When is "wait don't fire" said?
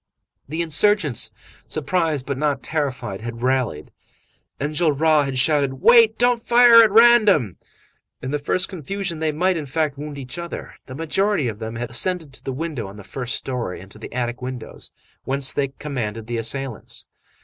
5.75-6.81